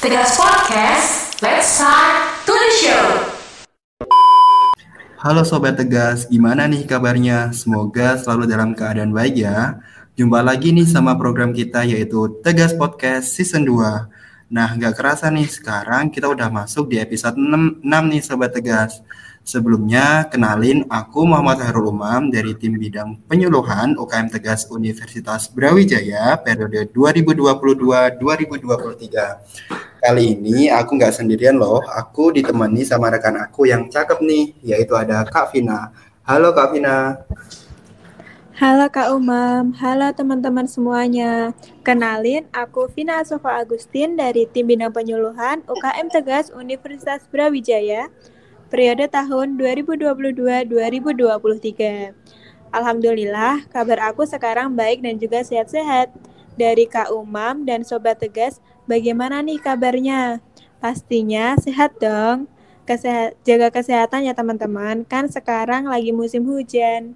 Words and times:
Tegas 0.00 0.32
Podcast, 0.32 1.36
let's 1.44 1.76
start 1.76 2.32
to 2.48 2.56
the 2.56 2.72
show. 2.80 3.04
Halo 5.20 5.44
Sobat 5.44 5.76
Tegas, 5.76 6.24
gimana 6.24 6.64
nih 6.64 6.88
kabarnya? 6.88 7.52
Semoga 7.52 8.16
selalu 8.16 8.48
dalam 8.48 8.72
keadaan 8.72 9.12
baik 9.12 9.44
ya. 9.44 9.76
Jumpa 10.16 10.40
lagi 10.40 10.72
nih 10.72 10.88
sama 10.88 11.20
program 11.20 11.52
kita 11.52 11.84
yaitu 11.84 12.32
Tegas 12.40 12.72
Podcast 12.72 13.36
Season 13.36 13.60
2. 13.60 14.48
Nah, 14.48 14.72
nggak 14.72 14.96
kerasa 14.96 15.28
nih 15.28 15.44
sekarang 15.44 16.08
kita 16.08 16.32
udah 16.32 16.48
masuk 16.48 16.88
di 16.88 16.96
episode 16.96 17.36
6, 17.36 17.84
6 17.84 17.86
nih 18.08 18.22
Sobat 18.24 18.56
Tegas. 18.56 19.04
Sebelumnya, 19.44 20.24
kenalin 20.32 20.88
aku 20.88 21.28
Muhammad 21.28 21.60
Hairul 21.60 21.92
Umam 21.92 22.32
dari 22.32 22.56
tim 22.56 22.80
bidang 22.80 23.20
penyuluhan 23.28 24.00
UKM 24.00 24.32
Tegas 24.32 24.64
Universitas 24.72 25.52
Brawijaya 25.52 26.40
periode 26.40 26.88
2022-2023. 26.88 29.79
Kali 30.00 30.32
ini 30.32 30.72
aku 30.72 30.96
nggak 30.96 31.12
sendirian 31.12 31.60
loh, 31.60 31.84
aku 31.84 32.32
ditemani 32.32 32.88
sama 32.88 33.12
rekan 33.12 33.36
aku 33.36 33.68
yang 33.68 33.84
cakep 33.84 34.24
nih, 34.24 34.56
yaitu 34.64 34.96
ada 34.96 35.28
Kak 35.28 35.52
Vina. 35.52 35.92
Halo 36.24 36.56
Kak 36.56 36.72
Vina. 36.72 37.20
Halo 38.56 38.88
Kak 38.88 39.12
Umam, 39.12 39.76
halo 39.76 40.08
teman-teman 40.16 40.64
semuanya. 40.64 41.52
Kenalin, 41.84 42.48
aku 42.48 42.88
Vina 42.88 43.20
Sofa 43.28 43.60
Agustin 43.60 44.16
dari 44.16 44.48
Tim 44.48 44.72
Bidang 44.72 44.88
Penyuluhan 44.88 45.68
UKM 45.68 46.08
Tegas 46.08 46.48
Universitas 46.48 47.28
Brawijaya 47.28 48.08
periode 48.72 49.04
tahun 49.04 49.60
2022-2023. 49.60 52.16
Alhamdulillah, 52.72 53.68
kabar 53.68 54.00
aku 54.08 54.24
sekarang 54.24 54.72
baik 54.72 55.04
dan 55.04 55.20
juga 55.20 55.44
sehat-sehat. 55.44 56.08
Dari 56.56 56.84
Kak 56.84 57.12
Umam 57.12 57.64
dan 57.64 57.88
Sobat 57.88 58.20
Tegas, 58.20 58.60
bagaimana 58.90 59.38
nih 59.38 59.62
kabarnya? 59.62 60.42
Pastinya 60.82 61.54
sehat 61.54 61.94
dong. 62.02 62.50
Kesehat, 62.82 63.38
jaga 63.46 63.70
kesehatan 63.70 64.26
ya 64.26 64.34
teman-teman, 64.34 65.06
kan 65.06 65.30
sekarang 65.30 65.86
lagi 65.86 66.10
musim 66.10 66.42
hujan. 66.42 67.14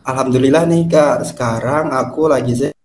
Alhamdulillah 0.00 0.64
nih 0.64 0.88
Kak, 0.88 1.28
sekarang 1.28 1.92
aku 1.92 2.24
lagi 2.24 2.56
sehat. 2.56 2.76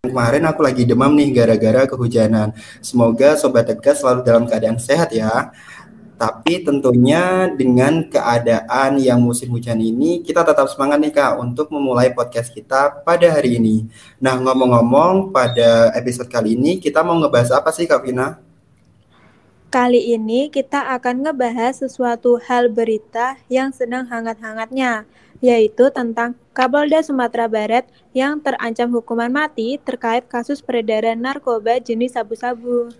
Kemarin 0.00 0.48
aku 0.48 0.64
lagi 0.64 0.88
demam 0.88 1.12
nih 1.12 1.28
gara-gara 1.28 1.84
kehujanan. 1.84 2.56
Semoga 2.80 3.36
Sobat 3.36 3.68
Tegas 3.68 4.00
selalu 4.00 4.24
dalam 4.24 4.48
keadaan 4.48 4.80
sehat 4.80 5.12
ya. 5.12 5.52
Tapi 6.20 6.60
tentunya 6.60 7.48
dengan 7.48 8.04
keadaan 8.04 9.00
yang 9.00 9.24
musim 9.24 9.48
hujan 9.56 9.80
ini, 9.80 10.20
kita 10.20 10.44
tetap 10.44 10.68
semangat 10.68 11.00
nih 11.00 11.16
Kak 11.16 11.40
untuk 11.40 11.72
memulai 11.72 12.12
podcast 12.12 12.52
kita 12.52 13.00
pada 13.00 13.24
hari 13.32 13.56
ini. 13.56 13.88
Nah 14.20 14.36
ngomong-ngomong, 14.36 15.32
pada 15.32 15.88
episode 15.96 16.28
kali 16.28 16.60
ini 16.60 16.76
kita 16.76 17.00
mau 17.00 17.16
ngebahas 17.16 17.56
apa 17.56 17.72
sih 17.72 17.88
Kak 17.88 18.04
Vina? 18.04 18.36
Kali 19.72 20.12
ini 20.12 20.52
kita 20.52 20.92
akan 20.92 21.24
ngebahas 21.24 21.88
sesuatu 21.88 22.36
hal 22.36 22.68
berita 22.68 23.40
yang 23.48 23.72
sedang 23.72 24.04
hangat-hangatnya, 24.04 25.08
yaitu 25.40 25.88
tentang 25.88 26.36
Kapolda 26.52 27.00
Sumatera 27.00 27.48
Barat 27.48 27.88
yang 28.12 28.44
terancam 28.44 28.92
hukuman 28.92 29.32
mati 29.32 29.80
terkait 29.80 30.28
kasus 30.28 30.60
peredaran 30.60 31.16
narkoba 31.16 31.80
jenis 31.80 32.12
sabu-sabu. 32.12 32.92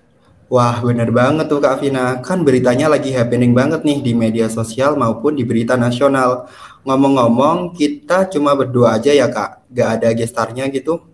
Wah, 0.51 0.83
bener 0.83 1.15
banget 1.15 1.47
tuh 1.47 1.63
Kak 1.63 1.79
Vina. 1.79 2.19
Kan 2.27 2.43
beritanya 2.43 2.91
lagi 2.91 3.15
happening 3.15 3.55
banget 3.55 3.87
nih 3.87 4.03
di 4.03 4.19
media 4.19 4.51
sosial 4.51 4.99
maupun 4.99 5.39
di 5.39 5.47
berita 5.47 5.79
nasional. 5.79 6.51
Ngomong-ngomong, 6.83 7.71
kita 7.79 8.27
cuma 8.27 8.59
berdua 8.59 8.99
aja 8.99 9.15
ya 9.15 9.31
Kak? 9.31 9.71
Gak 9.71 9.89
ada 10.03 10.11
gestarnya 10.11 10.67
gitu? 10.67 11.07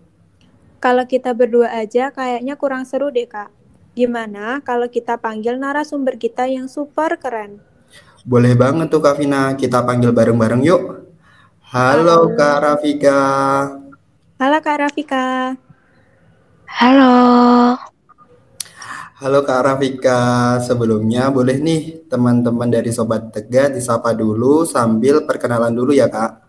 Kalau 0.81 1.05
kita 1.05 1.37
berdua 1.37 1.69
aja 1.69 2.09
kayaknya 2.09 2.57
kurang 2.57 2.81
seru 2.89 3.13
deh 3.13 3.29
Kak. 3.29 3.53
Gimana 3.93 4.57
kalau 4.65 4.89
kita 4.89 5.21
panggil 5.21 5.61
narasumber 5.61 6.17
kita 6.17 6.49
yang 6.49 6.65
super 6.65 7.13
keren? 7.21 7.61
Boleh 8.25 8.57
banget 8.57 8.89
tuh 8.89 9.05
Kak 9.05 9.21
Vina. 9.21 9.53
Kita 9.53 9.85
panggil 9.85 10.17
bareng-bareng 10.17 10.65
yuk. 10.65 10.81
Halo, 11.69 12.25
Halo. 12.25 12.33
Kak 12.33 12.57
Rafika. 12.65 13.21
Halo 14.41 14.57
Kak 14.65 14.77
Rafika. 14.81 15.53
Halo. 16.65 17.46
Halo 19.17 19.41
Kak 19.41 19.65
Rafika, 19.65 20.21
sebelumnya 20.61 21.33
boleh 21.33 21.57
nih 21.57 22.05
teman-teman 22.05 22.69
dari 22.69 22.93
Sobat 22.93 23.33
Tegas 23.33 23.73
disapa 23.73 24.13
dulu 24.13 24.61
sambil 24.61 25.25
perkenalan 25.25 25.73
dulu 25.73 25.89
ya 25.89 26.05
Kak. 26.05 26.45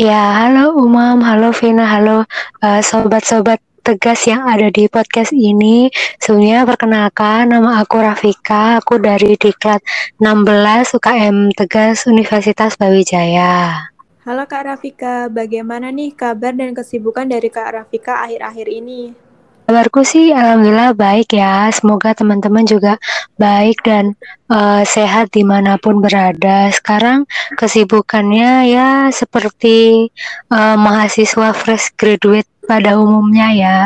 Ya, 0.00 0.48
halo 0.48 0.80
Umam, 0.80 1.20
halo 1.20 1.52
Vina, 1.52 1.84
halo 1.84 2.24
uh, 2.64 2.80
sobat-sobat 2.80 3.60
Tegas 3.84 4.24
yang 4.24 4.48
ada 4.48 4.72
di 4.72 4.88
podcast 4.88 5.28
ini. 5.36 5.92
Sebelumnya 6.16 6.64
perkenalkan 6.64 7.52
nama 7.52 7.76
aku 7.76 8.00
Rafika, 8.00 8.80
aku 8.80 8.96
dari 8.96 9.36
Diklat 9.36 9.84
16 10.24 10.96
UKM 10.96 11.52
Tegas 11.52 12.08
Universitas 12.08 12.80
Brawijaya. 12.80 13.92
Halo 14.24 14.48
Kak 14.48 14.72
Rafika, 14.72 15.28
bagaimana 15.28 15.92
nih 15.92 16.16
kabar 16.16 16.56
dan 16.56 16.72
kesibukan 16.72 17.28
dari 17.28 17.52
Kak 17.52 17.76
Rafika 17.76 18.24
akhir-akhir 18.24 18.72
ini? 18.72 19.27
Kabarku 19.68 20.00
sih 20.00 20.32
alhamdulillah 20.32 20.96
baik 20.96 21.36
ya. 21.36 21.68
Semoga 21.68 22.16
teman-teman 22.16 22.64
juga 22.64 22.96
baik 23.36 23.84
dan 23.84 24.16
uh, 24.48 24.80
sehat 24.80 25.28
di 25.36 25.44
mana 25.44 25.76
pun 25.76 26.00
berada. 26.00 26.72
Sekarang 26.72 27.28
kesibukannya 27.52 28.72
ya 28.72 29.12
seperti 29.12 30.08
uh, 30.48 30.72
mahasiswa 30.72 31.52
fresh 31.52 31.92
graduate 32.00 32.48
pada 32.64 32.96
umumnya 32.96 33.52
ya 33.52 33.76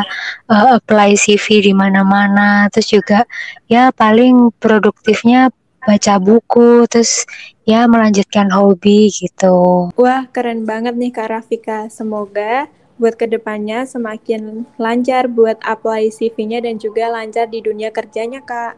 uh, 0.47 0.79
apply 0.79 1.19
CV 1.19 1.67
di 1.67 1.75
mana-mana. 1.75 2.71
Terus 2.71 2.87
juga 2.87 3.19
ya 3.67 3.91
paling 3.91 4.55
produktifnya 4.63 5.51
baca 5.83 6.15
buku 6.15 6.87
terus 6.87 7.27
ya 7.67 7.91
melanjutkan 7.91 8.47
hobi 8.55 9.11
gitu. 9.11 9.91
Wah 9.99 10.31
keren 10.31 10.63
banget 10.63 10.95
nih 10.95 11.11
Kak 11.11 11.27
Rafika. 11.27 11.91
Semoga 11.91 12.71
buat 12.97 13.17
ke 13.17 13.25
depannya 13.25 13.85
semakin 13.89 14.67
lancar 14.77 15.25
buat 15.25 15.57
apply 15.65 16.13
CV-nya 16.13 16.61
dan 16.61 16.77
juga 16.77 17.09
lancar 17.09 17.49
di 17.49 17.59
dunia 17.59 17.89
kerjanya, 17.89 18.41
Kak. 18.45 18.77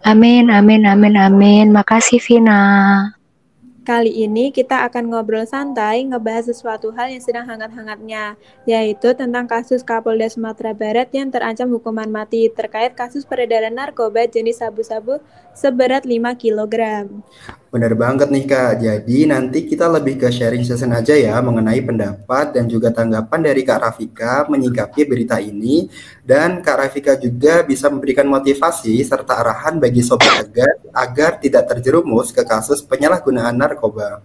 Amin, 0.00 0.48
amin, 0.48 0.88
amin, 0.88 1.14
amin. 1.16 1.66
Makasih, 1.68 2.20
Vina. 2.24 2.60
Kali 3.80 4.12
ini 4.22 4.52
kita 4.52 4.84
akan 4.86 5.08
ngobrol 5.08 5.48
santai 5.48 6.04
ngebahas 6.04 6.52
sesuatu 6.52 6.92
hal 6.92 7.10
yang 7.10 7.24
sedang 7.24 7.48
hangat-hangatnya, 7.48 8.36
yaitu 8.68 9.16
tentang 9.16 9.48
kasus 9.48 9.80
Kapolda 9.80 10.28
Sumatera 10.28 10.76
Barat 10.76 11.08
yang 11.16 11.32
terancam 11.32 11.68
hukuman 11.72 12.06
mati 12.06 12.52
terkait 12.52 12.92
kasus 12.92 13.24
peredaran 13.24 13.72
narkoba 13.72 14.28
jenis 14.28 14.60
sabu-sabu 14.60 15.18
seberat 15.56 16.04
5 16.04 16.22
kg. 16.36 16.76
Benar 17.70 17.94
banget 17.94 18.34
nih 18.34 18.50
Kak, 18.50 18.82
jadi 18.82 19.18
nanti 19.30 19.62
kita 19.62 19.86
lebih 19.86 20.18
ke 20.18 20.26
sharing 20.26 20.66
session 20.66 20.90
aja 20.90 21.14
ya 21.14 21.38
mengenai 21.38 21.78
pendapat 21.78 22.50
dan 22.50 22.66
juga 22.66 22.90
tanggapan 22.90 23.46
dari 23.46 23.62
Kak 23.62 23.86
Rafika 23.86 24.42
menyikapi 24.50 25.06
berita 25.06 25.38
ini. 25.38 25.86
Dan 26.26 26.66
Kak 26.66 26.82
Rafika 26.82 27.14
juga 27.14 27.62
bisa 27.62 27.86
memberikan 27.86 28.26
motivasi 28.26 28.98
serta 29.06 29.38
arahan 29.38 29.78
bagi 29.78 30.02
Sobat 30.02 30.50
Tegar 30.50 30.82
agar 30.90 31.38
tidak 31.38 31.70
terjerumus 31.70 32.34
ke 32.34 32.42
kasus 32.42 32.82
penyalahgunaan 32.82 33.54
narkoba. 33.54 34.18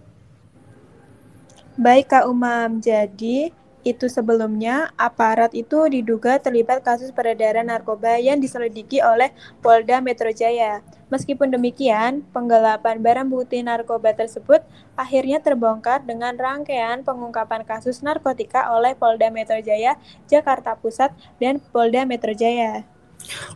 Baik 1.78 2.10
Kak 2.10 2.26
Umam, 2.26 2.82
jadi 2.82 3.54
itu 3.86 4.10
sebelumnya 4.10 4.90
aparat 4.98 5.54
itu 5.54 5.86
diduga 5.86 6.42
terlibat 6.42 6.82
kasus 6.82 7.14
peredaran 7.14 7.70
narkoba 7.70 8.18
yang 8.18 8.42
diselidiki 8.42 8.98
oleh 8.98 9.30
Polda 9.62 10.02
Metro 10.02 10.34
Jaya. 10.34 10.82
Meskipun 11.06 11.54
demikian, 11.54 12.26
penggelapan 12.34 12.98
barang 12.98 13.30
bukti 13.30 13.62
narkoba 13.62 14.10
tersebut 14.10 14.66
akhirnya 14.98 15.38
terbongkar 15.38 16.02
dengan 16.02 16.34
rangkaian 16.34 17.06
pengungkapan 17.06 17.62
kasus 17.62 18.02
narkotika 18.02 18.74
oleh 18.74 18.98
Polda 18.98 19.30
Metro 19.30 19.62
Jaya, 19.62 19.94
Jakarta 20.26 20.74
Pusat, 20.74 21.14
dan 21.38 21.62
Polda 21.70 22.02
Metro 22.02 22.34
Jaya. 22.34 22.82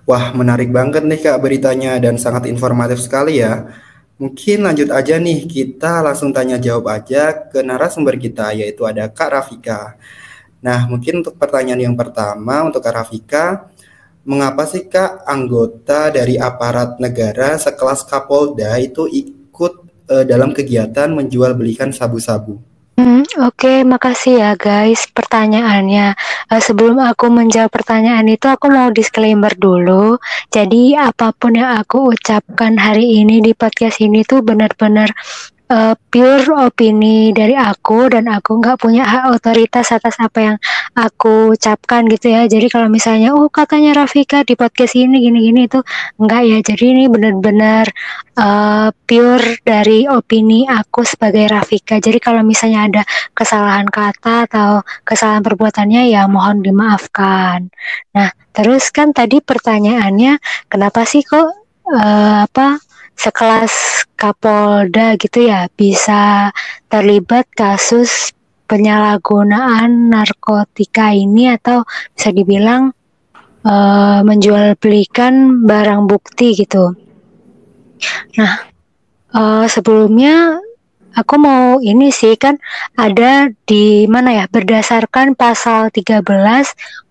Wah, 0.06 0.30
menarik 0.30 0.70
banget 0.70 1.02
nih 1.02 1.18
Kak 1.18 1.42
beritanya 1.42 1.98
dan 1.98 2.14
sangat 2.22 2.46
informatif 2.46 3.02
sekali 3.02 3.42
ya. 3.42 3.66
Mungkin 4.20 4.60
lanjut 4.68 4.92
aja 4.92 5.16
nih, 5.16 5.48
kita 5.48 6.04
langsung 6.04 6.28
tanya 6.28 6.60
jawab 6.60 6.92
aja 6.92 7.48
ke 7.48 7.64
narasumber 7.64 8.20
kita, 8.20 8.52
yaitu 8.52 8.84
ada 8.84 9.08
Kak 9.08 9.32
Rafika. 9.32 9.96
Nah, 10.60 10.84
mungkin 10.88 11.24
untuk 11.24 11.40
pertanyaan 11.40 11.80
yang 11.80 11.96
pertama 11.96 12.64
untuk 12.68 12.84
Kak 12.84 12.92
Rafika, 12.92 13.72
mengapa 14.28 14.68
sih 14.68 14.84
Kak 14.86 15.24
anggota 15.24 16.12
dari 16.12 16.36
aparat 16.36 17.00
negara 17.00 17.56
sekelas 17.56 18.04
Kapolda 18.04 18.76
itu 18.76 19.08
ikut 19.08 19.72
uh, 20.12 20.24
dalam 20.28 20.52
kegiatan 20.52 21.08
menjual 21.08 21.56
belikan 21.56 21.88
sabu-sabu? 21.90 22.60
Hmm, 23.00 23.24
Oke, 23.40 23.64
okay, 23.64 23.78
makasih 23.80 24.44
ya 24.44 24.52
guys 24.60 25.08
pertanyaannya. 25.08 26.12
Uh, 26.52 26.60
sebelum 26.60 27.00
aku 27.00 27.32
menjawab 27.32 27.72
pertanyaan 27.72 28.28
itu, 28.28 28.44
aku 28.44 28.68
mau 28.68 28.92
disclaimer 28.92 29.56
dulu. 29.56 30.20
Jadi 30.52 30.92
apa 31.00 31.32
pun 31.32 31.56
yang 31.56 31.80
aku 31.80 32.12
ucapkan 32.12 32.76
hari 32.76 33.24
ini 33.24 33.40
di 33.40 33.56
podcast 33.56 34.04
ini 34.04 34.20
tuh 34.28 34.44
benar-benar 34.44 35.16
uh, 35.70 35.94
pure 36.10 36.50
opini 36.58 37.30
dari 37.30 37.54
aku 37.54 38.10
dan 38.10 38.26
aku 38.26 38.58
nggak 38.58 38.76
punya 38.82 39.06
hak 39.06 39.24
otoritas 39.38 39.94
atas 39.94 40.18
apa 40.18 40.38
yang 40.42 40.56
aku 40.98 41.54
ucapkan 41.54 42.04
gitu 42.10 42.34
ya. 42.34 42.44
Jadi 42.50 42.66
kalau 42.66 42.90
misalnya 42.90 43.32
oh 43.32 43.46
katanya 43.48 44.02
Rafika 44.02 44.42
di 44.42 44.58
podcast 44.58 44.98
ini 44.98 45.22
gini-gini 45.22 45.70
itu 45.70 45.80
enggak 46.18 46.42
ya. 46.44 46.58
Jadi 46.60 46.84
ini 46.90 47.04
benar-benar 47.06 47.86
uh, 48.36 48.90
pure 49.06 49.62
dari 49.62 50.10
opini 50.10 50.66
aku 50.66 51.06
sebagai 51.06 51.46
Rafika. 51.46 52.02
Jadi 52.02 52.18
kalau 52.18 52.42
misalnya 52.42 52.90
ada 52.90 53.02
kesalahan 53.32 53.86
kata 53.86 54.50
atau 54.50 54.82
kesalahan 55.06 55.46
perbuatannya 55.46 56.10
ya 56.10 56.26
mohon 56.26 56.60
dimaafkan. 56.60 57.70
Nah, 58.18 58.30
terus 58.50 58.90
kan 58.90 59.14
tadi 59.14 59.38
pertanyaannya 59.38 60.42
kenapa 60.66 61.06
sih 61.06 61.22
kok 61.22 61.46
uh, 61.86 62.46
apa 62.46 62.89
sekelas 63.16 64.04
Kapolda 64.16 65.16
gitu 65.16 65.48
ya 65.48 65.66
bisa 65.72 66.52
terlibat 66.92 67.48
kasus 67.56 68.36
penyalahgunaan 68.68 70.12
narkotika 70.12 71.10
ini 71.10 71.56
atau 71.56 71.82
bisa 72.14 72.30
dibilang 72.30 72.94
uh, 73.66 74.20
menjual 74.22 74.78
belikan 74.78 75.66
barang 75.66 76.06
bukti 76.06 76.54
gitu. 76.54 76.94
Nah, 78.38 78.54
uh, 79.34 79.66
sebelumnya 79.66 80.60
aku 81.14 81.34
mau 81.36 81.82
ini 81.82 82.14
sih 82.14 82.38
kan 82.38 82.56
ada 82.94 83.50
di 83.66 84.06
mana 84.06 84.42
ya 84.42 84.44
berdasarkan 84.46 85.34
pasal 85.34 85.90
13 85.90 86.22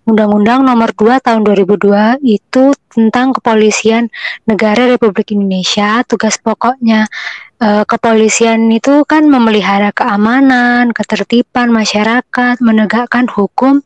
Undang-Undang 0.07 0.65
Nomor 0.65 0.95
2 0.95 1.19
Tahun 1.19 1.41
2002 1.43 2.23
itu 2.25 2.73
tentang 2.89 3.35
Kepolisian 3.35 4.09
Negara 4.49 4.89
Republik 4.89 5.35
Indonesia. 5.35 6.01
Tugas 6.07 6.41
pokoknya 6.41 7.05
uh, 7.61 7.83
kepolisian 7.85 8.71
itu 8.73 9.05
kan 9.05 9.27
memelihara 9.27 9.93
keamanan, 9.93 10.95
ketertiban 10.95 11.69
masyarakat, 11.69 12.57
menegakkan 12.63 13.29
hukum, 13.29 13.85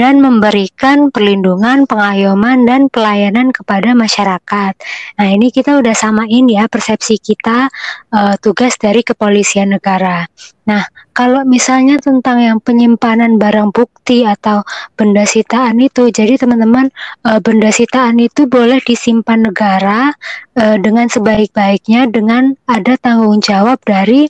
dan 0.00 0.22
memberikan 0.22 1.12
perlindungan, 1.12 1.84
pengayoman, 1.84 2.64
dan 2.64 2.88
pelayanan 2.88 3.52
kepada 3.52 3.92
masyarakat. 3.92 4.74
Nah, 5.20 5.28
ini 5.28 5.52
kita 5.52 5.76
udah 5.78 5.94
samain 5.94 6.46
ya 6.48 6.70
persepsi 6.70 7.20
kita 7.20 7.68
uh, 8.14 8.34
tugas 8.40 8.78
dari 8.80 9.04
kepolisian 9.04 9.76
negara. 9.76 10.24
Nah, 10.68 10.84
kalau 11.16 11.48
misalnya 11.48 11.96
tentang 11.96 12.44
yang 12.44 12.58
penyimpanan 12.60 13.40
barang 13.40 13.72
bukti 13.72 14.28
atau 14.28 14.60
benda 15.00 15.24
sitaan 15.24 15.80
itu, 15.80 16.12
jadi 16.12 16.36
teman-teman 16.36 16.92
uh, 17.24 17.40
benda 17.40 17.72
sitaan 17.72 18.20
itu 18.20 18.44
boleh 18.44 18.76
disimpan 18.84 19.48
negara 19.48 20.12
uh, 20.60 20.76
dengan 20.76 21.08
sebaik-baiknya 21.08 22.12
dengan 22.12 22.52
ada 22.68 23.00
tanggung 23.00 23.40
jawab 23.40 23.80
dari 23.80 24.28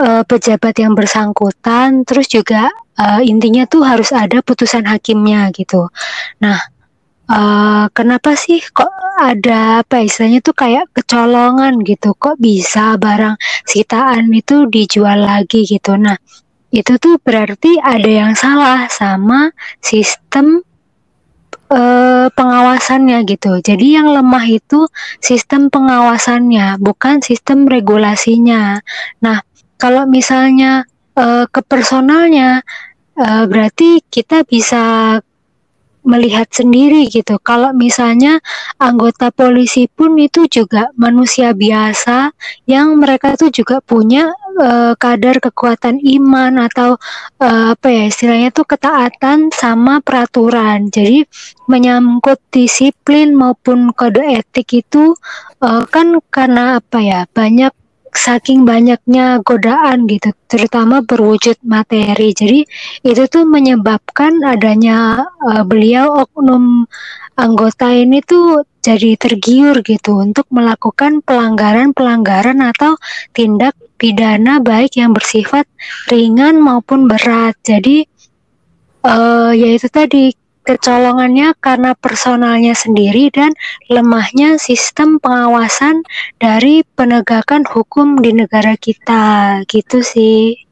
uh, 0.00 0.24
pejabat 0.24 0.72
yang 0.80 0.96
bersangkutan, 0.96 2.08
terus 2.08 2.32
juga 2.32 2.72
uh, 2.96 3.20
intinya 3.20 3.68
tuh 3.68 3.84
harus 3.84 4.08
ada 4.10 4.40
putusan 4.40 4.88
hakimnya 4.88 5.52
gitu. 5.52 5.92
Nah, 6.40 6.73
uh, 7.28 7.86
kenapa 7.92 8.36
sih 8.36 8.60
kok 8.72 8.90
ada 9.20 9.84
apa 9.84 10.02
ya, 10.02 10.10
istilahnya 10.10 10.40
tuh 10.42 10.56
kayak 10.56 10.90
kecolongan 10.92 11.80
gitu? 11.86 12.12
Kok 12.16 12.36
bisa 12.40 12.98
barang 12.98 13.38
sitaan 13.68 14.32
itu 14.34 14.66
dijual 14.68 15.22
lagi 15.22 15.64
gitu? 15.64 15.94
Nah 15.94 16.18
itu 16.74 16.98
tuh 16.98 17.22
berarti 17.22 17.78
ada 17.78 18.10
yang 18.10 18.32
salah 18.34 18.90
sama 18.90 19.54
sistem 19.78 20.66
uh, 21.70 22.26
pengawasannya 22.34 23.22
gitu. 23.30 23.62
Jadi 23.62 23.94
yang 23.94 24.10
lemah 24.10 24.44
itu 24.50 24.90
sistem 25.22 25.70
pengawasannya 25.70 26.82
bukan 26.82 27.22
sistem 27.22 27.70
regulasinya. 27.70 28.82
Nah 29.22 29.38
kalau 29.78 30.04
misalnya 30.10 30.82
uh, 31.14 31.46
ke 31.46 31.60
personalnya 31.62 32.62
uh, 33.18 33.44
berarti 33.46 34.02
kita 34.10 34.42
bisa 34.42 35.18
melihat 36.04 36.46
sendiri 36.52 37.08
gitu. 37.08 37.40
Kalau 37.40 37.72
misalnya 37.72 38.38
anggota 38.78 39.32
polisi 39.32 39.88
pun 39.88 40.14
itu 40.20 40.46
juga 40.46 40.92
manusia 40.94 41.56
biasa 41.56 42.30
yang 42.68 43.00
mereka 43.00 43.34
tuh 43.34 43.50
juga 43.50 43.80
punya 43.80 44.30
uh, 44.60 44.92
kadar 44.94 45.40
kekuatan 45.42 45.98
iman 45.98 46.68
atau 46.68 47.00
uh, 47.40 47.74
apa 47.74 47.88
ya 47.90 48.04
istilahnya 48.12 48.52
tuh 48.52 48.68
ketaatan 48.68 49.50
sama 49.50 49.98
peraturan. 50.04 50.92
Jadi 50.92 51.24
menyangkut 51.66 52.38
disiplin 52.52 53.32
maupun 53.32 53.90
kode 53.96 54.22
etik 54.22 54.84
itu 54.84 55.16
uh, 55.64 55.82
kan 55.88 56.20
karena 56.28 56.78
apa 56.78 56.98
ya 57.00 57.20
banyak 57.32 57.72
saking 58.14 58.62
banyaknya 58.62 59.42
godaan 59.42 60.06
gitu, 60.06 60.30
terutama 60.46 61.02
berwujud 61.02 61.58
materi. 61.66 62.30
Jadi 62.32 62.60
itu 63.02 63.22
tuh 63.26 63.44
menyebabkan 63.44 64.40
adanya 64.46 65.26
uh, 65.42 65.62
beliau 65.66 66.24
oknum 66.24 66.86
anggota 67.34 67.90
ini 67.90 68.22
tuh 68.22 68.62
jadi 68.84 69.18
tergiur 69.18 69.82
gitu 69.82 70.22
untuk 70.22 70.46
melakukan 70.54 71.24
pelanggaran-pelanggaran 71.26 72.62
atau 72.62 72.94
tindak 73.34 73.74
pidana 73.98 74.60
baik 74.60 74.94
yang 75.00 75.10
bersifat 75.10 75.66
ringan 76.12 76.60
maupun 76.60 77.10
berat. 77.10 77.58
Jadi 77.66 78.06
uh, 79.02 79.50
ya 79.56 79.68
itu 79.74 79.88
tadi 79.90 80.43
kecolongannya 80.64 81.52
karena 81.60 81.92
personalnya 81.94 82.72
sendiri 82.72 83.28
dan 83.28 83.52
lemahnya 83.92 84.56
sistem 84.56 85.20
pengawasan 85.20 86.02
dari 86.40 86.82
penegakan 86.96 87.68
hukum 87.68 88.18
di 88.18 88.32
negara 88.32 88.74
kita 88.80 89.60
gitu 89.68 90.00
sih. 90.00 90.64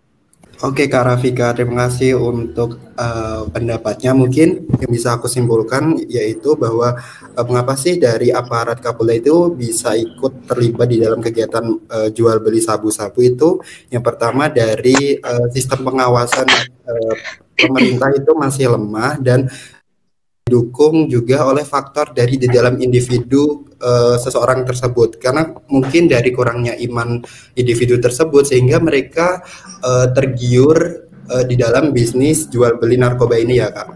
Oke 0.62 0.86
Kak 0.86 1.02
Rafika, 1.02 1.50
terima 1.58 1.90
kasih 1.90 2.14
untuk 2.22 2.78
uh, 2.94 3.50
pendapatnya. 3.50 4.14
Mungkin 4.14 4.70
yang 4.78 4.90
bisa 4.94 5.18
aku 5.18 5.26
simpulkan 5.26 5.98
yaitu 6.06 6.54
bahwa 6.54 7.02
uh, 7.34 7.44
mengapa 7.50 7.74
sih 7.74 7.98
dari 7.98 8.30
aparat 8.30 8.78
Kapolda 8.78 9.10
itu 9.10 9.50
bisa 9.58 9.98
ikut 9.98 10.46
terlibat 10.46 10.86
di 10.86 11.02
dalam 11.02 11.18
kegiatan 11.18 11.66
uh, 11.66 12.08
jual 12.14 12.38
beli 12.38 12.62
sabu-sabu 12.62 13.26
itu? 13.26 13.58
Yang 13.90 14.06
pertama 14.06 14.46
dari 14.46 15.18
uh, 15.18 15.50
sistem 15.50 15.82
pengawasan 15.82 16.46
uh, 16.86 17.14
pemerintah 17.58 18.14
itu 18.14 18.30
masih 18.30 18.78
lemah 18.78 19.18
dan 19.18 19.50
didukung 20.52 21.08
juga 21.08 21.48
oleh 21.48 21.64
faktor 21.64 22.12
dari 22.12 22.36
di 22.36 22.44
dalam 22.44 22.76
individu 22.76 23.72
uh, 23.80 24.20
seseorang 24.20 24.68
tersebut 24.68 25.16
karena 25.16 25.48
mungkin 25.72 26.12
dari 26.12 26.28
kurangnya 26.28 26.76
iman 26.76 27.24
individu 27.56 27.96
tersebut 27.96 28.44
sehingga 28.44 28.76
mereka 28.76 29.40
uh, 29.80 30.12
tergiur 30.12 31.08
uh, 31.32 31.40
di 31.48 31.56
dalam 31.56 31.96
bisnis 31.96 32.52
jual 32.52 32.76
beli 32.76 33.00
narkoba 33.00 33.40
ini 33.40 33.64
ya 33.64 33.72
kak. 33.72 33.88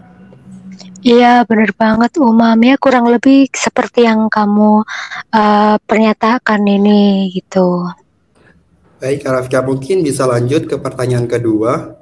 Iya 1.05 1.45
benar 1.45 1.77
banget 1.77 2.17
Umam 2.17 2.57
ya 2.65 2.73
kurang 2.81 3.05
lebih 3.05 3.53
seperti 3.53 4.09
yang 4.09 4.33
kamu 4.33 4.81
uh, 5.29 5.75
pernyataan 5.85 6.61
ini 6.65 7.29
gitu. 7.37 7.85
Baik 8.97 9.21
Kak 9.21 9.29
Rafika 9.29 9.61
mungkin 9.61 10.01
bisa 10.01 10.25
lanjut 10.25 10.65
ke 10.65 10.73
pertanyaan 10.81 11.29
kedua. 11.29 12.01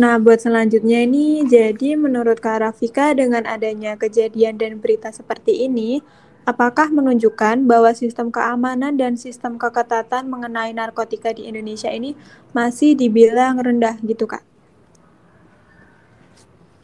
Nah, 0.00 0.16
buat 0.16 0.40
selanjutnya 0.40 1.04
ini, 1.04 1.44
jadi 1.44 1.92
menurut 1.92 2.40
Kak 2.40 2.64
Rafika 2.64 3.12
dengan 3.12 3.44
adanya 3.44 4.00
kejadian 4.00 4.56
dan 4.56 4.80
berita 4.80 5.12
seperti 5.12 5.68
ini, 5.68 6.00
apakah 6.48 6.88
menunjukkan 6.88 7.68
bahwa 7.68 7.92
sistem 7.92 8.32
keamanan 8.32 8.96
dan 8.96 9.20
sistem 9.20 9.60
keketatan 9.60 10.24
mengenai 10.24 10.72
narkotika 10.72 11.36
di 11.36 11.52
Indonesia 11.52 11.92
ini 11.92 12.16
masih 12.56 12.96
dibilang 12.96 13.60
rendah 13.60 14.00
gitu, 14.00 14.24
Kak? 14.24 14.40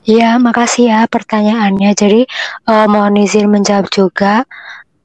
Ya, 0.04 0.36
makasih 0.36 0.92
ya 0.92 1.00
pertanyaannya. 1.08 1.96
Jadi, 1.96 2.28
uh, 2.68 2.84
mohon 2.84 3.16
izin 3.16 3.48
menjawab 3.48 3.88
juga. 3.88 4.44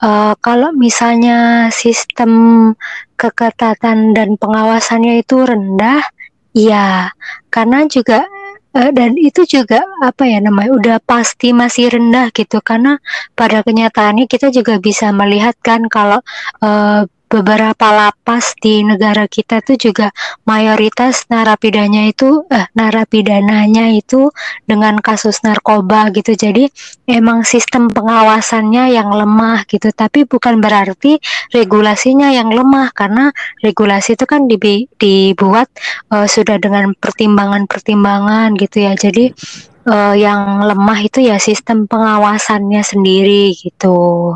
Uh, 0.03 0.36
kalau 0.44 0.75
misalnya 0.75 1.72
sistem 1.72 2.75
keketatan 3.15 4.12
dan 4.12 4.36
pengawasannya 4.36 5.24
itu 5.24 5.48
rendah, 5.48 6.03
Iya, 6.51 7.15
karena 7.48 7.88
juga 7.88 8.27
uh, 8.75 8.91
dan 8.91 9.15
itu 9.15 9.48
juga 9.48 9.79
apa 10.03 10.24
ya 10.27 10.43
namanya 10.43 10.72
udah 10.75 10.98
pasti 11.03 11.55
masih 11.55 11.91
rendah 11.96 12.27
gitu. 12.36 12.60
Karena 12.60 13.00
pada 13.39 13.63
kenyataannya 13.63 14.27
kita 14.27 14.51
juga 14.51 14.75
bisa 14.79 15.15
melihat 15.15 15.55
kan 15.63 15.88
kalau 15.88 16.20
uh, 16.60 17.08
beberapa 17.32 17.88
lapas 17.96 18.60
di 18.60 18.84
negara 18.84 19.24
kita 19.24 19.64
tuh 19.64 19.80
juga 19.80 20.12
mayoritas 20.44 21.24
narapidanya 21.32 22.12
itu 22.12 22.44
eh 22.52 22.68
narapidananya 22.76 23.96
itu 23.96 24.28
dengan 24.68 25.00
kasus 25.00 25.40
narkoba 25.48 26.12
gitu. 26.12 26.36
Jadi 26.36 26.68
emang 27.08 27.48
sistem 27.48 27.88
pengawasannya 27.88 28.92
yang 28.92 29.08
lemah 29.16 29.64
gitu. 29.72 29.96
Tapi 29.96 30.28
bukan 30.28 30.60
berarti 30.60 31.24
regulasinya 31.56 32.36
yang 32.36 32.52
lemah 32.52 32.92
karena 32.92 33.32
regulasi 33.64 34.20
itu 34.20 34.28
kan 34.28 34.52
dibuat 34.52 35.72
uh, 36.12 36.28
sudah 36.28 36.60
dengan 36.60 36.92
pertimbangan-pertimbangan 37.00 38.60
gitu 38.60 38.84
ya. 38.84 38.94
Jadi 39.00 39.32
uh, 39.88 40.16
yang 40.20 40.68
lemah 40.68 41.00
itu 41.00 41.24
ya 41.24 41.40
sistem 41.40 41.88
pengawasannya 41.88 42.84
sendiri 42.84 43.56
gitu. 43.56 44.36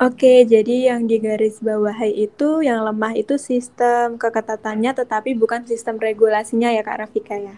Oke, 0.00 0.48
jadi 0.48 0.96
yang 0.96 1.04
di 1.04 1.20
garis 1.20 1.60
bawahi 1.60 2.24
itu 2.24 2.64
yang 2.64 2.88
lemah 2.88 3.12
itu 3.20 3.36
sistem 3.36 4.16
keketatannya 4.16 4.96
tetapi 4.96 5.36
bukan 5.36 5.68
sistem 5.68 6.00
regulasinya 6.00 6.72
ya 6.72 6.80
Kak 6.80 7.04
Rafika 7.04 7.36
ya. 7.36 7.54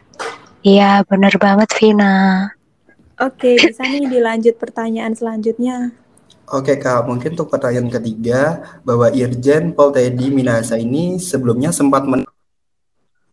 Iya, 0.67 1.07
benar 1.07 1.39
banget 1.39 1.71
Vina. 1.79 2.51
Oke, 3.23 3.63
bisa 3.63 3.87
nih 3.87 4.11
dilanjut 4.11 4.59
pertanyaan 4.59 5.15
selanjutnya. 5.15 5.95
Oke 6.51 6.83
Kak, 6.83 7.07
mungkin 7.07 7.39
untuk 7.39 7.47
pertanyaan 7.47 7.87
ketiga, 7.87 8.59
bahwa 8.83 9.07
Irjen 9.15 9.71
Pol 9.71 9.95
Teddy 9.95 10.35
Minasa 10.35 10.75
ini 10.75 11.23
sebelumnya 11.23 11.71
sempat 11.71 12.03
men 12.11 12.27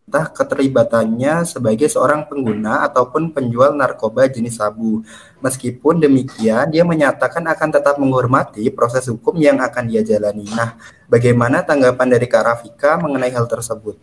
entah 0.09 0.25
keterlibatannya 0.33 1.45
sebagai 1.45 1.85
seorang 1.85 2.25
pengguna 2.25 2.81
ataupun 2.89 3.29
penjual 3.29 3.77
narkoba 3.77 4.25
jenis 4.25 4.57
sabu. 4.57 5.05
Meskipun 5.37 6.01
demikian, 6.01 6.73
dia 6.73 6.81
menyatakan 6.81 7.45
akan 7.45 7.69
tetap 7.69 8.01
menghormati 8.01 8.65
proses 8.73 9.05
hukum 9.05 9.37
yang 9.37 9.61
akan 9.61 9.85
dia 9.85 10.01
jalani. 10.01 10.49
Nah, 10.49 10.73
bagaimana 11.05 11.61
tanggapan 11.61 12.09
dari 12.09 12.25
Kak 12.25 12.41
Rafika 12.41 12.97
mengenai 12.97 13.29
hal 13.29 13.45
tersebut? 13.45 14.01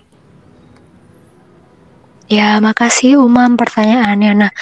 Ya, 2.30 2.62
makasih 2.62 3.18
Umam 3.18 3.58
pertanyaannya. 3.58 4.32
Nah, 4.46 4.52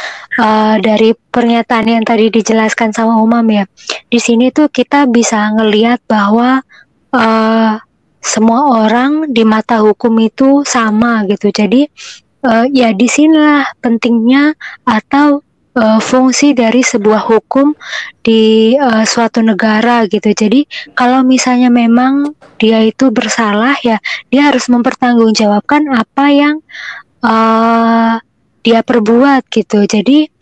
uh, 0.40 0.76
dari 0.80 1.12
pernyataan 1.12 1.92
yang 1.92 2.04
tadi 2.08 2.32
dijelaskan 2.32 2.96
sama 2.96 3.20
Umam 3.20 3.44
ya, 3.52 3.68
di 4.08 4.16
sini 4.16 4.48
tuh 4.48 4.72
kita 4.72 5.04
bisa 5.08 5.52
ngelihat 5.52 6.00
bahwa 6.08 6.64
uh, 7.12 7.76
semua 8.24 8.88
orang 8.88 9.28
di 9.28 9.44
mata 9.44 9.84
hukum 9.84 10.16
itu 10.24 10.64
sama 10.64 11.28
gitu. 11.28 11.52
Jadi 11.52 11.84
uh, 12.40 12.64
ya 12.72 12.96
di 12.96 13.04
sinilah 13.04 13.76
pentingnya 13.84 14.56
atau 14.88 15.44
uh, 15.76 16.00
fungsi 16.00 16.56
dari 16.56 16.80
sebuah 16.80 17.28
hukum 17.28 17.76
di 18.24 18.74
uh, 18.80 19.04
suatu 19.04 19.44
negara 19.44 20.08
gitu. 20.08 20.32
Jadi 20.32 20.64
kalau 20.96 21.20
misalnya 21.20 21.68
memang 21.68 22.32
dia 22.56 22.80
itu 22.80 23.12
bersalah 23.12 23.76
ya, 23.84 24.00
dia 24.32 24.48
harus 24.48 24.72
mempertanggungjawabkan 24.72 25.92
apa 25.92 26.24
yang 26.32 26.56
uh, 27.20 28.16
dia 28.64 28.80
perbuat 28.80 29.44
gitu. 29.52 29.84
Jadi 29.84 30.32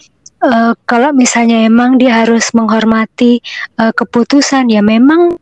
uh, 0.46 0.78
kalau 0.86 1.10
misalnya 1.10 1.66
emang 1.66 1.98
dia 1.98 2.22
harus 2.22 2.54
menghormati 2.54 3.42
uh, 3.82 3.90
keputusan 3.90 4.70
ya 4.70 4.82
memang 4.84 5.41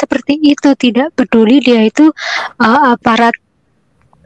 seperti 0.00 0.40
itu 0.40 0.72
tidak 0.80 1.12
peduli 1.12 1.60
dia 1.60 1.84
itu 1.84 2.08
uh, 2.56 2.96
aparat 2.96 3.36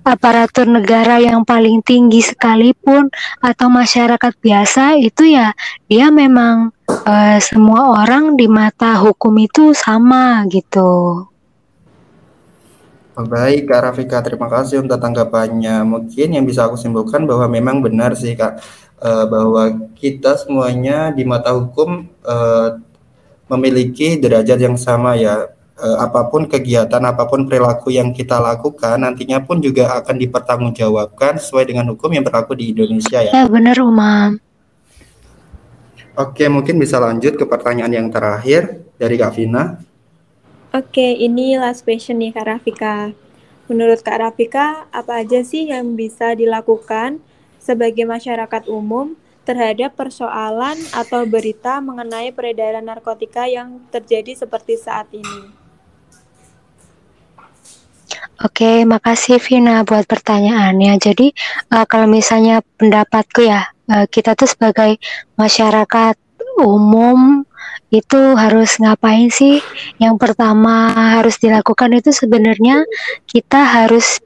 aparatur 0.04 0.69
negara 0.69 1.16
yang 1.16 1.43
paling 1.49 1.81
tinggi 1.81 2.21
sekalipun 2.21 3.09
atau 3.40 3.66
masyarakat 3.73 4.33
biasa 4.37 5.00
itu 5.00 5.33
ya 5.33 5.57
dia 5.88 6.12
memang 6.12 6.71
uh, 6.87 7.38
semua 7.40 8.04
orang 8.04 8.37
di 8.37 8.45
mata 8.45 9.00
hukum 9.00 9.33
itu 9.40 9.73
sama 9.73 10.45
gitu. 10.52 11.25
Baik, 13.14 13.71
Kak 13.71 13.81
Rafika, 13.81 14.19
terima 14.26 14.50
kasih 14.50 14.83
untuk 14.83 14.99
tanggapannya. 14.99 15.87
Mungkin 15.87 16.35
yang 16.35 16.43
bisa 16.43 16.66
aku 16.66 16.75
simpulkan 16.75 17.23
bahwa 17.31 17.47
memang 17.47 17.78
benar 17.78 18.11
sih, 18.19 18.35
Kak, 18.35 18.59
uh, 18.99 19.25
bahwa 19.31 19.71
kita 19.95 20.35
semuanya 20.35 21.14
di 21.14 21.23
mata 21.23 21.54
hukum 21.54 22.11
memiliki 23.47 24.19
derajat 24.19 24.59
yang 24.59 24.75
sama 24.75 25.14
ya. 25.14 25.47
Uh, 25.75 25.99
apa 25.99 26.31
pun 26.31 26.47
kegiatan, 26.47 27.02
apa 27.02 27.26
pun 27.26 27.50
perilaku 27.50 27.90
yang 27.90 28.14
kita 28.14 28.38
lakukan, 28.38 28.95
nantinya 28.95 29.43
pun 29.43 29.59
juga 29.59 29.99
akan 29.99 30.23
dipertanggungjawabkan 30.23 31.43
sesuai 31.43 31.66
dengan 31.66 31.90
hukum 31.90 32.14
yang 32.14 32.23
berlaku 32.23 32.54
di 32.54 32.71
Indonesia 32.71 33.19
ya. 33.19 33.35
Ya, 33.35 33.43
benar, 33.50 33.83
Umam. 33.83 34.38
Oke, 36.14 36.47
mungkin 36.47 36.78
bisa 36.78 37.02
lanjut 37.02 37.35
ke 37.35 37.43
pertanyaan 37.43 37.90
yang 37.90 38.07
terakhir 38.07 38.87
dari 39.02 39.19
Kak 39.19 39.35
Vina. 39.35 39.83
Oke, 40.71 41.19
ini 41.19 41.59
last 41.59 41.83
question 41.83 42.23
nih 42.23 42.31
Kak 42.31 42.47
Rafika. 42.47 43.11
Menurut 43.66 43.99
Kak 43.99 44.23
Rafika, 44.23 44.87
apa 44.95 45.26
aja 45.26 45.43
sih 45.43 45.75
yang 45.75 45.99
bisa 45.99 46.38
dilakukan 46.38 47.19
sebagai 47.59 48.07
masyarakat 48.07 48.71
umum 48.71 49.19
terhadap 49.43 49.99
persoalan 49.99 50.78
atau 50.95 51.26
berita 51.26 51.83
mengenai 51.83 52.31
peredaran 52.31 52.87
narkotika 52.87 53.50
yang 53.50 53.83
terjadi 53.90 54.38
seperti 54.38 54.78
saat 54.78 55.11
ini? 55.11 55.63
Oke, 58.43 58.83
makasih 58.83 59.38
Vina 59.38 59.87
buat 59.87 60.11
pertanyaannya. 60.11 60.99
Jadi, 60.99 61.31
uh, 61.71 61.87
kalau 61.87 62.11
misalnya 62.11 62.67
pendapatku 62.81 63.47
ya, 63.47 63.71
uh, 63.87 64.11
kita 64.11 64.35
tuh 64.35 64.50
sebagai 64.50 64.99
masyarakat 65.38 66.19
umum 66.59 67.47
itu 67.95 68.21
harus 68.35 68.75
ngapain 68.83 69.31
sih? 69.31 69.62
Yang 70.03 70.19
pertama 70.19 70.91
harus 71.19 71.38
dilakukan 71.38 71.95
itu 71.95 72.11
sebenarnya 72.11 72.83
kita 73.31 73.62
harus 73.62 74.19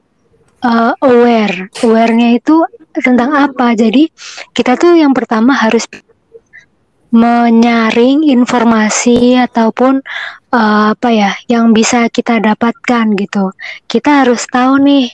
uh, 0.65 0.97
aware. 1.05 1.69
Awarenya 1.85 2.41
itu 2.41 2.65
tentang 2.97 3.29
apa? 3.37 3.77
Jadi 3.77 4.09
kita 4.57 4.73
tuh 4.73 4.97
yang 4.97 5.13
pertama 5.13 5.53
harus 5.53 5.85
menyaring 7.09 8.25
informasi 8.29 9.33
ataupun 9.37 10.01
uh, 10.53 10.93
apa 10.93 11.09
ya 11.13 11.31
yang 11.49 11.71
bisa 11.71 12.09
kita 12.09 12.41
dapatkan 12.41 13.05
gitu. 13.17 13.53
Kita 13.85 14.25
harus 14.25 14.45
tahu 14.49 14.81
nih 14.81 15.13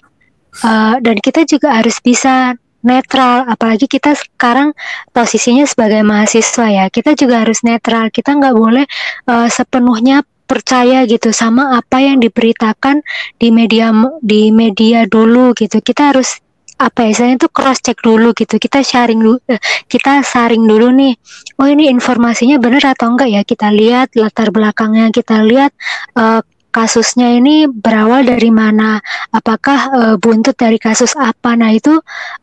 uh, 0.64 1.00
dan 1.00 1.18
kita 1.20 1.44
juga 1.48 1.80
harus 1.80 2.00
bisa 2.00 2.56
netral. 2.86 3.50
Apalagi 3.50 3.90
kita 3.90 4.16
sekarang 4.16 4.72
posisinya 5.12 5.66
sebagai 5.68 6.06
mahasiswa 6.06 6.68
ya 6.70 6.86
kita 6.92 7.18
juga 7.18 7.44
harus 7.44 7.62
netral. 7.66 8.12
Kita 8.12 8.36
nggak 8.38 8.56
boleh 8.56 8.86
uh, 9.28 9.48
sepenuhnya 9.52 10.24
percaya 10.46 11.10
gitu 11.10 11.34
sama 11.34 11.74
apa 11.74 12.06
yang 12.06 12.22
diberitakan 12.22 13.02
di 13.42 13.50
media 13.50 13.90
di 14.22 14.54
media 14.54 15.10
dulu 15.10 15.58
gitu. 15.58 15.82
Kita 15.82 16.14
harus 16.14 16.45
apa 16.76 17.08
ya 17.08 17.12
saya 17.16 17.32
itu 17.40 17.48
cross 17.48 17.80
check 17.80 18.00
dulu 18.04 18.36
gitu. 18.36 18.60
Kita 18.60 18.84
sharing 18.84 19.20
dulu 19.24 19.38
eh, 19.48 19.60
kita 19.88 20.20
saring 20.24 20.64
dulu 20.68 20.92
nih 20.92 21.14
oh 21.62 21.68
ini 21.72 21.88
informasinya 21.88 22.60
benar 22.60 22.96
atau 22.96 23.16
enggak 23.16 23.30
ya? 23.32 23.42
Kita 23.48 23.72
lihat 23.72 24.16
latar 24.20 24.52
belakangnya 24.52 25.08
kita 25.12 25.40
lihat 25.44 25.72
uh, 26.20 26.44
kasusnya 26.76 27.32
ini 27.40 27.72
berawal 27.72 28.28
dari 28.28 28.52
mana, 28.52 29.00
apakah 29.32 29.80
uh, 29.96 30.16
buntut 30.20 30.60
dari 30.60 30.76
kasus 30.76 31.16
apa. 31.16 31.56
Nah 31.56 31.72
itu 31.72 31.96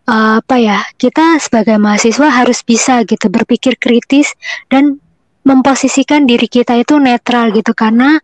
uh, 0.08 0.40
apa 0.40 0.56
ya 0.56 0.80
kita 0.96 1.36
sebagai 1.36 1.76
mahasiswa 1.76 2.32
harus 2.32 2.64
bisa 2.64 3.04
gitu 3.04 3.28
berpikir 3.28 3.76
kritis 3.76 4.32
dan 4.72 4.96
memposisikan 5.44 6.24
diri 6.24 6.48
kita 6.48 6.80
itu 6.80 6.96
netral 6.96 7.52
gitu. 7.52 7.76
Karena 7.76 8.16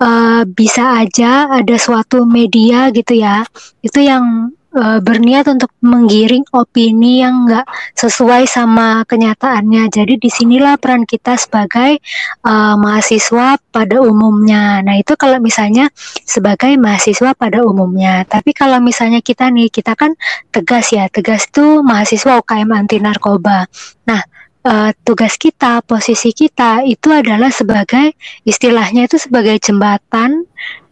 uh, 0.00 0.42
bisa 0.48 0.96
aja 0.96 1.52
ada 1.52 1.76
suatu 1.76 2.24
media 2.24 2.88
gitu 2.96 3.20
ya 3.20 3.44
itu 3.84 4.00
yang 4.00 4.56
uh, 4.74 4.98
berniat 5.02 5.46
untuk 5.50 5.70
menggiring 5.82 6.46
opini 6.54 7.22
yang 7.22 7.46
enggak 7.46 7.66
sesuai 7.98 8.46
sama 8.46 9.02
kenyataannya. 9.06 9.90
Jadi 9.90 10.18
di 10.20 10.30
sinilah 10.30 10.78
peran 10.78 11.06
kita 11.06 11.34
sebagai 11.38 11.98
uh, 12.46 12.74
mahasiswa 12.78 13.58
pada 13.70 13.96
umumnya. 14.02 14.82
Nah 14.82 14.98
itu 14.98 15.14
kalau 15.18 15.38
misalnya 15.42 15.90
sebagai 16.26 16.74
mahasiswa 16.78 17.34
pada 17.34 17.62
umumnya. 17.62 18.22
Tapi 18.26 18.54
kalau 18.54 18.78
misalnya 18.82 19.22
kita 19.22 19.50
nih, 19.50 19.70
kita 19.70 19.94
kan 19.98 20.14
tegas 20.54 20.94
ya, 20.94 21.06
tegas 21.10 21.46
itu 21.50 21.82
mahasiswa 21.82 22.38
UKM 22.42 22.70
anti 22.70 22.98
narkoba. 23.02 23.66
Nah 24.06 24.22
uh, 24.64 24.90
tugas 25.04 25.36
kita, 25.40 25.80
posisi 25.84 26.32
kita 26.34 26.84
itu 26.84 27.08
adalah 27.12 27.48
sebagai 27.52 28.16
istilahnya 28.44 29.08
itu 29.08 29.16
sebagai 29.16 29.56
jembatan 29.60 30.44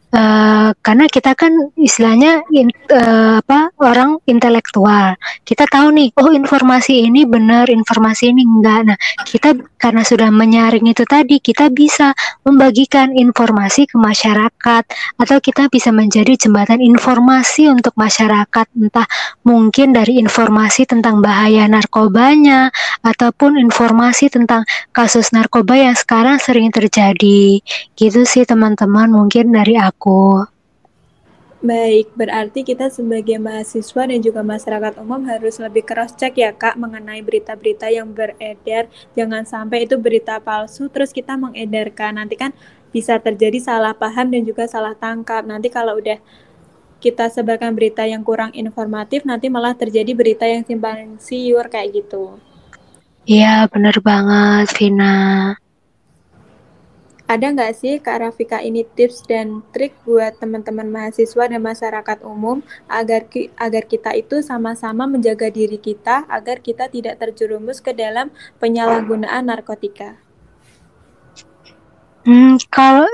Uh, 0.08 0.72
karena 0.80 1.04
kita 1.04 1.36
kan 1.36 1.52
istilahnya 1.76 2.40
in, 2.56 2.72
uh, 2.88 3.44
apa 3.44 3.68
orang 3.76 4.16
intelektual. 4.24 5.12
Kita 5.44 5.68
tahu 5.68 5.92
nih 5.92 6.16
oh 6.16 6.32
informasi 6.32 7.04
ini 7.04 7.28
benar 7.28 7.68
informasi 7.68 8.32
ini 8.32 8.40
enggak. 8.40 8.88
Nah 8.88 8.98
kita 9.28 9.52
karena 9.76 10.00
sudah 10.00 10.32
menyaring 10.32 10.88
itu 10.88 11.04
tadi 11.04 11.44
kita 11.44 11.68
bisa 11.68 12.16
membagikan 12.40 13.12
informasi 13.12 13.84
ke 13.84 14.00
masyarakat 14.00 14.84
atau 15.20 15.36
kita 15.44 15.68
bisa 15.68 15.92
menjadi 15.92 16.40
jembatan 16.40 16.80
informasi 16.80 17.68
untuk 17.68 17.92
masyarakat. 17.92 18.64
Entah 18.80 19.04
mungkin 19.44 19.92
dari 19.92 20.24
informasi 20.24 20.88
tentang 20.88 21.20
bahaya 21.20 21.68
narkobanya 21.68 22.72
ataupun 23.04 23.60
informasi 23.60 24.32
tentang 24.32 24.64
kasus 24.96 25.36
narkoba 25.36 25.76
yang 25.76 25.92
sekarang 25.92 26.40
sering 26.40 26.72
terjadi. 26.72 27.60
Gitu 27.92 28.20
sih 28.24 28.48
teman-teman 28.48 29.12
mungkin 29.12 29.52
dari 29.52 29.76
aku 29.76 29.97
aku. 29.98 30.46
Baik, 31.58 32.14
berarti 32.14 32.62
kita 32.62 32.86
sebagai 32.86 33.34
mahasiswa 33.42 34.06
dan 34.06 34.22
juga 34.22 34.46
masyarakat 34.46 35.02
umum 35.02 35.26
harus 35.26 35.58
lebih 35.58 35.82
cross 35.82 36.14
check 36.14 36.38
ya 36.38 36.54
Kak 36.54 36.78
mengenai 36.78 37.18
berita-berita 37.18 37.90
yang 37.90 38.14
beredar. 38.14 38.86
Jangan 39.18 39.42
sampai 39.42 39.90
itu 39.90 39.98
berita 39.98 40.38
palsu 40.38 40.86
terus 40.86 41.10
kita 41.10 41.34
mengedarkan. 41.34 42.22
Nanti 42.22 42.38
kan 42.38 42.54
bisa 42.94 43.18
terjadi 43.18 43.58
salah 43.58 43.90
paham 43.90 44.30
dan 44.30 44.46
juga 44.46 44.70
salah 44.70 44.94
tangkap. 44.94 45.42
Nanti 45.42 45.66
kalau 45.66 45.98
udah 45.98 46.22
kita 47.02 47.26
sebarkan 47.26 47.74
berita 47.74 48.06
yang 48.06 48.22
kurang 48.22 48.54
informatif, 48.54 49.26
nanti 49.26 49.50
malah 49.50 49.74
terjadi 49.74 50.14
berita 50.14 50.46
yang 50.46 50.62
simpang 50.62 51.18
siur 51.18 51.66
kayak 51.66 51.90
gitu. 51.90 52.38
Iya, 53.26 53.66
bener 53.66 53.98
banget, 53.98 54.66
Vina. 54.78 55.58
Ada 57.28 57.52
nggak 57.52 57.72
sih 57.76 58.00
Kak 58.00 58.24
Rafika 58.24 58.64
ini 58.64 58.88
tips 58.88 59.28
dan 59.28 59.60
trik 59.76 59.92
buat 60.08 60.40
teman-teman 60.40 60.88
mahasiswa 60.88 61.44
dan 61.44 61.60
masyarakat 61.60 62.24
umum 62.24 62.64
agar 62.88 63.28
ki 63.28 63.52
agar 63.52 63.84
kita 63.84 64.16
itu 64.16 64.40
sama-sama 64.40 65.04
menjaga 65.04 65.52
diri 65.52 65.76
kita 65.76 66.24
agar 66.24 66.64
kita 66.64 66.88
tidak 66.88 67.20
terjerumus 67.20 67.84
ke 67.84 67.92
dalam 67.92 68.32
penyalahgunaan 68.56 69.44
narkotika? 69.44 70.16
Hmm, 72.24 72.56
kalau 72.72 73.04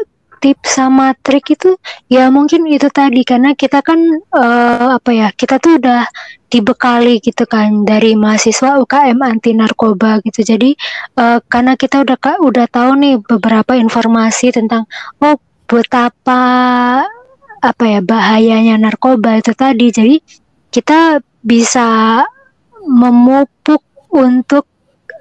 tips 0.42 0.78
sama 0.80 1.14
trik 1.22 1.54
itu 1.54 1.76
ya 2.10 2.30
mungkin 2.30 2.66
itu 2.70 2.88
tadi. 2.90 3.22
Karena 3.22 3.54
kita 3.54 3.82
kan 3.82 3.98
uh, 4.34 4.98
apa 4.98 5.10
ya 5.10 5.28
kita 5.34 5.58
tuh 5.58 5.78
udah 5.78 6.06
dibekali 6.48 7.18
gitu 7.18 7.50
kan 7.50 7.82
dari 7.82 8.14
mahasiswa 8.14 8.78
UKM 8.78 9.18
anti 9.22 9.52
narkoba 9.54 10.22
gitu. 10.22 10.46
Jadi 10.46 10.74
uh, 11.18 11.42
karena 11.46 11.74
kita 11.74 12.06
udah 12.06 12.18
udah 12.40 12.66
tahu 12.70 12.90
nih 12.98 13.14
beberapa 13.22 13.74
informasi 13.74 14.54
tentang 14.54 14.86
oh 15.18 15.36
betapa 15.66 16.42
apa 17.64 17.84
ya 17.88 18.00
bahayanya 18.04 18.76
narkoba 18.78 19.40
itu 19.40 19.52
tadi. 19.56 19.90
Jadi 19.90 20.16
kita 20.70 21.18
bisa 21.40 22.20
memupuk 22.84 23.80
untuk 24.12 24.68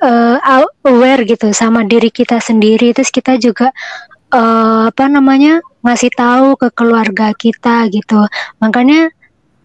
uh, 0.03 0.37
aware 0.83 1.23
gitu 1.23 1.49
sama 1.55 1.87
diri 1.87 2.11
kita 2.11 2.37
sendiri. 2.43 2.91
Terus 2.91 3.09
kita 3.09 3.39
juga 3.39 3.71
uh, 4.33 4.89
apa 4.89 5.05
namanya 5.07 5.61
ngasih 5.85 6.11
tahu 6.17 6.57
ke 6.57 6.73
keluarga 6.73 7.31
kita 7.37 7.87
gitu 7.93 8.25
makanya 8.57 9.13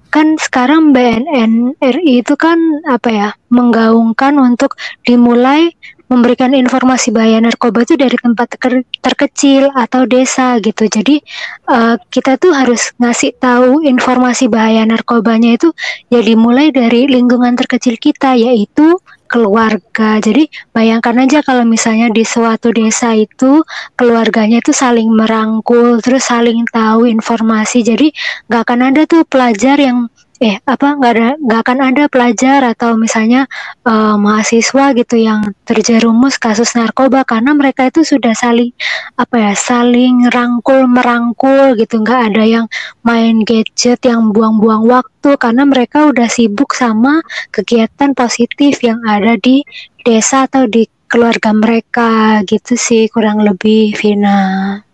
kan 0.08 0.40
sekarang 0.40 0.96
BNN 0.96 1.76
RI 1.80 2.24
itu 2.24 2.34
kan 2.36 2.56
apa 2.88 3.08
ya 3.12 3.28
menggaungkan 3.52 4.40
untuk 4.40 4.76
dimulai 5.04 5.72
memberikan 6.08 6.56
informasi 6.56 7.12
bahaya 7.12 7.36
narkoba 7.36 7.84
itu 7.84 7.94
dari 8.00 8.16
tempat 8.16 8.56
ter 8.56 8.80
terkecil 9.04 9.68
atau 9.76 10.08
desa 10.08 10.56
gitu. 10.64 10.88
Jadi 10.88 11.20
uh, 11.68 12.00
kita 12.08 12.40
tuh 12.40 12.56
harus 12.56 12.96
ngasih 12.96 13.36
tahu 13.36 13.84
informasi 13.84 14.48
bahaya 14.48 14.88
narkobanya 14.88 15.60
itu 15.60 15.68
ya 16.08 16.24
dimulai 16.24 16.72
dari 16.72 17.04
lingkungan 17.04 17.52
terkecil 17.60 18.00
kita 18.00 18.40
yaitu 18.40 18.96
keluarga. 19.28 20.18
Jadi 20.18 20.48
bayangkan 20.72 21.14
aja 21.22 21.44
kalau 21.44 21.68
misalnya 21.68 22.08
di 22.08 22.24
suatu 22.24 22.72
desa 22.72 23.12
itu 23.12 23.62
keluarganya 23.94 24.64
itu 24.64 24.72
saling 24.72 25.12
merangkul, 25.12 26.00
terus 26.00 26.26
saling 26.26 26.64
tahu 26.72 27.04
informasi. 27.04 27.84
Jadi 27.84 28.08
nggak 28.48 28.62
akan 28.64 28.80
ada 28.88 29.02
tuh 29.04 29.22
pelajar 29.28 29.76
yang 29.76 30.08
eh 30.38 30.62
apa 30.62 30.94
nggak 30.94 31.12
ada 31.18 31.30
nggak 31.34 31.60
akan 31.66 31.78
ada 31.82 32.04
pelajar 32.06 32.62
atau 32.62 32.94
misalnya 32.94 33.50
uh, 33.82 34.14
mahasiswa 34.14 34.94
gitu 34.94 35.18
yang 35.18 35.42
terjerumus 35.66 36.38
kasus 36.38 36.78
narkoba 36.78 37.26
karena 37.26 37.58
mereka 37.58 37.90
itu 37.90 38.06
sudah 38.06 38.38
saling 38.38 38.70
apa 39.18 39.34
ya 39.34 39.52
saling 39.58 40.30
rangkul 40.30 40.86
merangkul 40.86 41.74
gitu 41.74 42.06
nggak 42.06 42.32
ada 42.32 42.46
yang 42.46 42.66
main 43.02 43.42
gadget 43.42 43.98
yang 44.06 44.30
buang-buang 44.30 44.86
waktu 44.86 45.34
karena 45.42 45.66
mereka 45.66 46.06
udah 46.06 46.30
sibuk 46.30 46.70
sama 46.70 47.18
kegiatan 47.50 48.14
positif 48.14 48.78
yang 48.86 49.02
ada 49.02 49.34
di 49.34 49.66
desa 50.06 50.46
atau 50.46 50.70
di 50.70 50.86
keluarga 51.10 51.50
mereka 51.50 52.44
gitu 52.46 52.78
sih 52.78 53.10
kurang 53.10 53.42
lebih 53.42 53.96
Vina. 53.96 54.87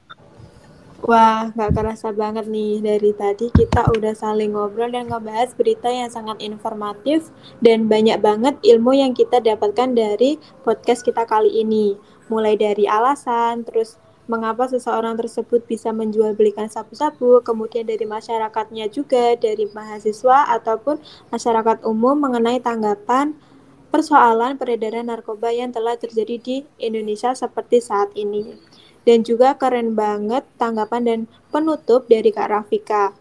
Wah, 1.04 1.52
gak 1.52 1.76
kerasa 1.76 2.16
banget 2.16 2.48
nih 2.48 2.80
dari 2.80 3.12
tadi 3.12 3.52
kita 3.52 3.92
udah 3.92 4.16
saling 4.16 4.56
ngobrol 4.56 4.88
dan 4.88 5.04
ngebahas 5.04 5.52
berita 5.52 5.92
yang 5.92 6.08
sangat 6.08 6.40
informatif 6.40 7.28
dan 7.60 7.92
banyak 7.92 8.16
banget 8.24 8.56
ilmu 8.64 8.96
yang 8.96 9.12
kita 9.12 9.36
dapatkan 9.36 9.92
dari 9.92 10.40
podcast 10.64 11.04
kita 11.04 11.28
kali 11.28 11.60
ini. 11.60 12.00
Mulai 12.32 12.56
dari 12.56 12.88
alasan, 12.88 13.68
terus 13.68 14.00
mengapa 14.32 14.64
seseorang 14.64 15.20
tersebut 15.20 15.68
bisa 15.68 15.92
menjual 15.92 16.32
belikan 16.32 16.72
sabu-sabu, 16.72 17.44
kemudian 17.44 17.84
dari 17.84 18.08
masyarakatnya 18.08 18.88
juga, 18.88 19.36
dari 19.36 19.68
mahasiswa 19.76 20.56
ataupun 20.56 21.04
masyarakat 21.28 21.84
umum 21.84 22.16
mengenai 22.16 22.64
tanggapan 22.64 23.36
persoalan 23.92 24.56
peredaran 24.56 25.12
narkoba 25.12 25.52
yang 25.52 25.68
telah 25.68 26.00
terjadi 26.00 26.40
di 26.40 26.56
Indonesia 26.80 27.36
seperti 27.36 27.84
saat 27.84 28.08
ini. 28.16 28.56
Dan 29.04 29.20
juga 29.20 29.56
keren 29.60 29.92
banget 29.92 30.48
tanggapan 30.56 31.02
dan 31.04 31.20
penutup 31.52 32.08
dari 32.08 32.32
Kak 32.32 32.48
Rafika. 32.48 33.12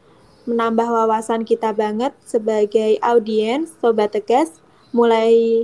Menambah 0.43 0.87
wawasan 0.87 1.43
kita 1.47 1.71
banget 1.75 2.11
sebagai 2.23 2.99
audiens 2.99 3.71
Sobat 3.79 4.15
Tegas, 4.15 4.59
mulai 4.95 5.63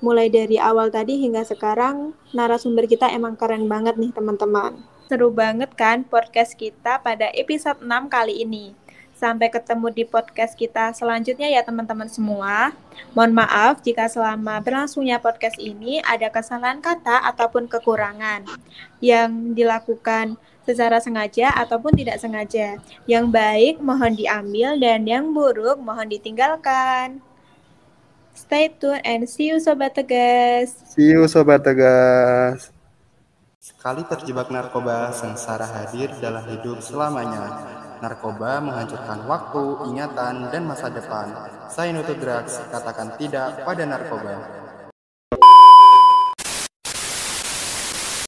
mulai 0.00 0.32
dari 0.32 0.56
awal 0.56 0.88
tadi 0.88 1.20
hingga 1.20 1.44
sekarang 1.44 2.16
narasumber 2.32 2.88
kita 2.88 3.12
emang 3.12 3.36
keren 3.36 3.68
banget 3.68 4.00
nih 4.00 4.12
teman-teman. 4.16 4.80
Seru 5.12 5.28
banget 5.28 5.76
kan 5.76 6.08
podcast 6.08 6.56
kita 6.56 7.04
pada 7.04 7.28
episode 7.36 7.84
6 7.84 8.08
kali 8.08 8.46
ini. 8.46 8.79
Sampai 9.20 9.52
ketemu 9.52 9.92
di 9.92 10.08
podcast 10.08 10.56
kita 10.56 10.96
selanjutnya 10.96 11.44
ya 11.52 11.60
teman-teman 11.60 12.08
semua. 12.08 12.72
Mohon 13.12 13.44
maaf 13.44 13.84
jika 13.84 14.08
selama 14.08 14.64
berlangsungnya 14.64 15.20
podcast 15.20 15.60
ini 15.60 16.00
ada 16.00 16.32
kesalahan 16.32 16.80
kata 16.80 17.28
ataupun 17.28 17.68
kekurangan 17.68 18.48
yang 19.04 19.52
dilakukan 19.52 20.40
secara 20.64 21.04
sengaja 21.04 21.52
ataupun 21.52 22.00
tidak 22.00 22.16
sengaja. 22.16 22.80
Yang 23.04 23.28
baik 23.28 23.74
mohon 23.84 24.16
diambil 24.16 24.80
dan 24.80 25.04
yang 25.04 25.36
buruk 25.36 25.76
mohon 25.84 26.08
ditinggalkan. 26.08 27.20
Stay 28.32 28.72
tune 28.72 29.04
and 29.04 29.28
see 29.28 29.52
you 29.52 29.60
Sobat 29.60 30.00
Tegas. 30.00 30.72
See 30.96 31.12
you 31.12 31.28
Sobat 31.28 31.60
Tegas. 31.60 32.72
Sekali 33.60 34.00
terjebak 34.00 34.48
narkoba, 34.48 35.12
sengsara 35.12 35.68
hadir 35.68 36.08
dalam 36.24 36.40
hidup 36.48 36.80
selamanya. 36.80 37.79
Narkoba 38.00 38.64
menghancurkan 38.64 39.28
waktu, 39.28 39.64
ingatan, 39.92 40.48
dan 40.48 40.62
masa 40.64 40.88
depan. 40.88 41.28
Saya 41.68 41.92
nutup 41.92 42.16
drugs, 42.16 42.60
katakan 42.72 43.12
tidak 43.20 43.60
pada 43.62 43.84
narkoba. 43.84 44.59